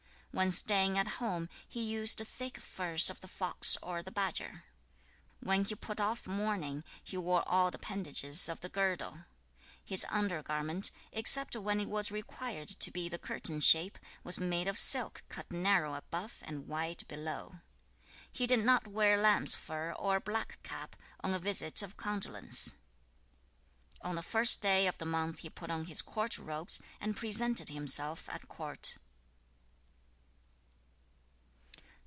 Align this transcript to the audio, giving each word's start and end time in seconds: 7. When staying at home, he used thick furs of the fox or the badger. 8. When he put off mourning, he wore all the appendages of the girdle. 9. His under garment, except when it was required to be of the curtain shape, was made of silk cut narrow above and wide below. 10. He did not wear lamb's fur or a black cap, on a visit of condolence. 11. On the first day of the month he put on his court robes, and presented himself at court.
7. 0.33 0.37
When 0.39 0.51
staying 0.51 0.97
at 0.97 1.07
home, 1.19 1.49
he 1.67 1.83
used 1.83 2.19
thick 2.25 2.57
furs 2.57 3.09
of 3.09 3.19
the 3.19 3.27
fox 3.27 3.75
or 3.83 4.01
the 4.01 4.13
badger. 4.13 4.63
8. 5.41 5.45
When 5.45 5.65
he 5.65 5.75
put 5.75 5.99
off 5.99 6.25
mourning, 6.25 6.85
he 7.03 7.17
wore 7.17 7.43
all 7.45 7.69
the 7.69 7.77
appendages 7.77 8.47
of 8.47 8.61
the 8.61 8.69
girdle. 8.69 9.11
9. 9.13 9.25
His 9.83 10.05
under 10.09 10.41
garment, 10.41 10.89
except 11.11 11.53
when 11.57 11.81
it 11.81 11.89
was 11.89 12.11
required 12.13 12.69
to 12.69 12.91
be 12.91 13.07
of 13.07 13.11
the 13.11 13.17
curtain 13.19 13.59
shape, 13.59 13.99
was 14.23 14.39
made 14.39 14.69
of 14.69 14.77
silk 14.79 15.25
cut 15.27 15.51
narrow 15.51 15.95
above 15.95 16.37
and 16.45 16.65
wide 16.65 17.03
below. 17.09 17.49
10. 17.55 17.61
He 18.31 18.47
did 18.47 18.63
not 18.63 18.87
wear 18.87 19.17
lamb's 19.17 19.53
fur 19.55 19.91
or 19.91 20.15
a 20.15 20.21
black 20.21 20.63
cap, 20.63 20.95
on 21.21 21.33
a 21.33 21.39
visit 21.39 21.81
of 21.81 21.97
condolence. 21.97 22.77
11. 23.99 24.09
On 24.11 24.15
the 24.15 24.23
first 24.23 24.61
day 24.61 24.87
of 24.87 24.97
the 24.97 25.05
month 25.05 25.39
he 25.39 25.49
put 25.49 25.69
on 25.69 25.87
his 25.87 26.01
court 26.01 26.37
robes, 26.37 26.81
and 27.01 27.17
presented 27.17 27.67
himself 27.67 28.29
at 28.29 28.47
court. 28.47 28.97